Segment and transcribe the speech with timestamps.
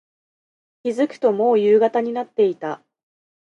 [0.81, 2.81] 気付くと、もう夕方になっていた。